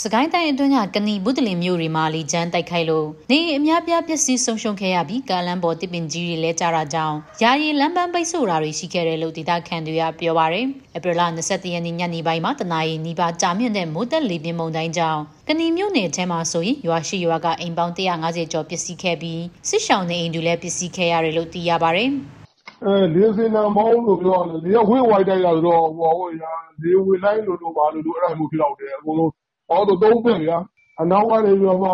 [0.00, 10.66] စကိုင်းတိုင်းအတွင်းကကဏီဘုဒ္ဓလင်မြို့တွေမှာလီကျန်းတိုက်ခိုက်လို့နေအများပြားပျက်စီးဆုံးရှုံးခဲ့ရပြီးကားလမ်းပေါ်တစ်ပင်ကြီးတွေလဲကျတာကြောင့်ယာယီလမ်းပန်းပိတ်ဆို့တာတွေရှိခဲ့တယ်လို့ဒေသခံတွေကပြောပါရယ်။
[10.96, 22.10] ဧပြီလ22ရက်နေ့ညနေပိုင်းမှာတနအီနီးပါးကြာမြင့်တဲ့မိုးတက်လေပြင်းမုန်တိုင်းကြောင့်ကဏီမြို့နယ်ထဲမှာဆိုရင်ရွာရှိရွာကအိမ်ပေါင်း150ကျော်ပျက်စီးခဲ့ပြီးစစ်ရှောင်းနေအိမ်တွေလည်းပျက်စီးခဲ့ရတယ်လို့သိရပါရယ်။
[22.84, 26.52] အဲလေစင်နံပေါင်းလို့ပြောတယ်လေဝေးဝိုက်တိုက်ရတော့ဟိုဟိုရာ
[26.82, 29.41] လေဝေးလိုက်လို့လို့ပါလို့အဲ့ဒါမျိုးဖြစ်တော့တယ်အကုန်လုံး
[29.72, 30.58] ဟောတော့သုံးပင်ဗျာ
[31.00, 31.90] အနောက်ကနေပြီးတော့မှ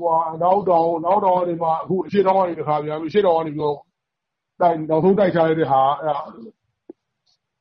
[0.00, 3.78] ဟိုအနောက်တောင်နောက်တောင်ကနေမှအခုအရှေ့တောင်ကနေတခါပြန်ပြီးအရှေ့တောင်ကနေပြီးတော့
[4.60, 6.16] တိုက်နောက်ဆုံးတိုက်ချရတဲ့ဟာအဲ့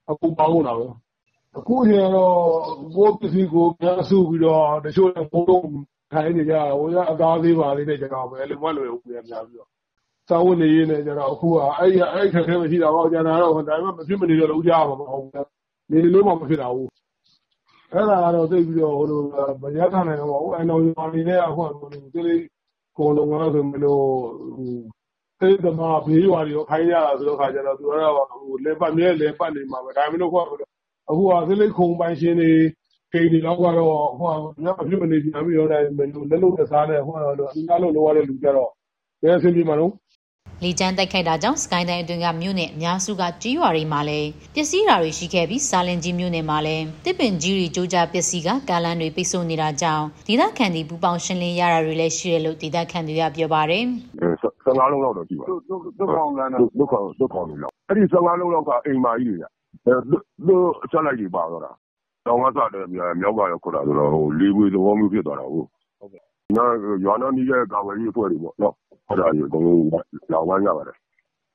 [0.09, 0.85] အခုပေါင်းလာပဲ
[1.57, 2.35] အခုကျတော့
[2.95, 5.69] ကိုပစ္စည်းကိုပြန်စုပြီးတော့တချို့ဘုံလုံး
[6.11, 9.69] ထိုင်နေကြဟိုရအသားသေးပါလေးနဲ့ကျတော့ပဲလုံမလွယ်ဘူးပြန်ပြန်ပြီးတော့
[10.29, 15.31] စာဝတ်နေရင်းနဲ့ကျတော့အခုကအဲ့အဲ့ခက်ခဲမရှိတာပေါ့ကျန်တာတော့ဒါပေမဲ့မဖြစ်မနေတော့လုံးကြမှာမဟုတ်ဘူး
[15.91, 16.89] နေလို့မှမဖြစ်တာဘူး
[17.93, 19.21] အဲ့ဒါကတော့သိပြီးတော့ဟိုလို
[19.61, 21.83] မရခံနိုင်တော့ဘူးအနော်ရော်နေနဲ့အခုက
[22.13, 22.43] ဒီလေး
[22.97, 24.05] ကိုလုံးဝဆိုမလို့
[24.55, 24.75] ဟို
[25.39, 30.63] အဲ့ဒါမှဘေးရွာတွေခိုင်းရတာဆိုတော့ခါကျတော့သူကတော့ဟိုလေပတ်မြဲလေပတ်နေမှာပဲဒါမှမဟုတ်ခုက
[31.09, 32.51] အခုကသလေးခုံပိုင်ရှင်တွေ
[33.13, 38.69] ကိန်းတွေတော့ကတော့ဟိုကညမဖြစ်မနေပြန်ပြီးတော့လည်းလက်လုံးနဲ့စားနေဟိုကတော့အများလုံးလိုရတဲ့လူကြတော့
[39.21, 39.91] ဘယ်အဆင်ပြေမှာလို့
[40.63, 53.83] လီကျန်းတိုက်ခိုက်တာကြောင့်စကိုင်းတိုင်းအတွင်းကမြို့နယ်အများစုကကြီးရွာတွေမှာလည်းပျက်စီးတာတွေရှိခဲ့ပြီးစာလင်ကြီးမြို့နယ်မှာလည်းတစ်ပင်ကြီးတွေကြိုးကြပျက်စီးကကားလမ်းတွေပိတ်ဆို့နေတာကြောင့်ဒေသခံတွေပူပေါင်းရှင်းလင်းရတာတွေလည်းရှိတယ်လို့ဒေသခံတွေကပြောပါတယ်။
[54.65, 59.45] 15လုံးလောက်တော့ရှိပါဒုက္ခအောင်လမ်းဒုက္ခဒုက္ခအောင်လောက်အဲ့ဒီ15လုံးလောက်ကအိမ်မာကြီးတွေက
[59.85, 59.93] အဲ
[60.45, 61.71] သူအချက်လိုက်ကြီးပါတော့တာ
[62.27, 65.67] တောင်ကစားတယ်မြောက်ကရောက်ခေါ်တာဆိုတော့ဟိုလေးဝေးသဘောမျိုးဖြစ်သွားတာဟုတ်
[65.99, 66.23] ဟုတ်ကဲ့
[66.57, 66.69] နော်
[67.05, 68.73] ရွာနာနီးရဲ့ကာဝယ်ရေးအဖွဲ့တွေပေါ့နော်
[69.11, 69.83] အဲ့ဒါကြီးအကုန်လုံး
[70.31, 70.97] လာဝိုင်းကြပါတယ်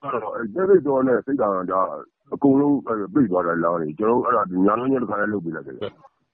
[0.02, 1.74] အဲ့တော့အဲ့ဒီပိတ်တော်နဲ့စိတ်ဓာတ်က
[2.34, 2.76] အကုန်လုံး
[3.14, 5.76] ပိတ်သွားတဲ့လောင်းတွေ ကျွန်တော်အဲ့ဒါညာလုံးညတစ်ခါလေးလုပ်ပြလိုက်တယ်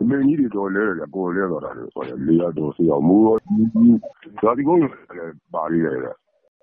[0.01, 3.37] အမင်းကြီးတွေ တော့လဲတယ်ကိုလဲတော့တာလေဆိုတော့လေးရတော့စီအောင်မူရော
[4.43, 4.93] ဓာတိကုန်းလည်း
[5.55, 6.15] ပါလိမ့်တယ်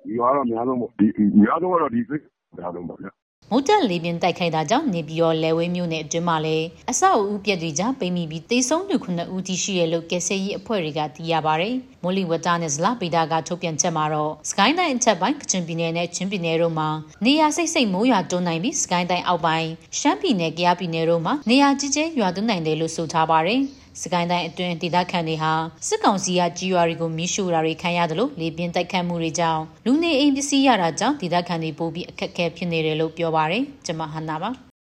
[0.05, 3.11] ဒီကတော့ အများဆုံးပေါ့ဒီအများဆုံးကတော့ဒီစိတ်အများဆုံးပါဗျာ
[3.51, 11.69] မုတ်တက်လေပြင်းတိုက်ခိုက်တာကြောင့်နေပြည်တော်လဲဝဲမြို့နယ်အတွင်းမှာလည်းအဆောက်အဦပြက်တွေကြောင့်ပိမိပြီးတေဆုံးသူခုနှစ်ဦးထိရှိတယ်လို့ကယ်ဆယ်ရေးအဖွဲ့တွေကသိရပါဗျ။
[12.03, 16.89] မိုးလီဝတာနဲ့ဇလာပေတာကထုတ်ပြန်ချက်မှာတော့စကိုင်းတိုင်းအထက်ပိုင်းကချင်ပြည်နယ်နဲ့ချင်းပြည်နယ်တို့မှာ
[17.25, 23.55] နေရာစိတ်စိတ်မိုးရွာတွန်းနိုင်ပြီးစကိုင်းတိုင်းအောက်ပိုင်းရှမ်းပြည်နယ်၊ကယားပြည်နယ်တို့မှာနေရာကြီးကျယ်ရွာသွန်းနိုင်တယ်လို့ဆိုထားပါဗျ။
[24.01, 25.51] စကိုင်းတိုင်းအတွင်းဒေသခံတွေဟာ
[25.87, 34.68] စစ်ကောင်စီကကြီးရွာတွေကိုမီးရှို့တာတွေခံရတယ်လို့လေပြင်းတိုက်ခတ်မှုတွေကြောင့်လူနေအိမ်ပစ္စည်းရတာကြောင့်ဒေသခံတွေပိုပြီးအခက်အခဲဖြစ်နေတယ်လို့ပြောပါရယ်ကျွန်မဟန်နာပါ